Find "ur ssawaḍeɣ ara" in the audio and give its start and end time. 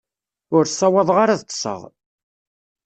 0.55-1.33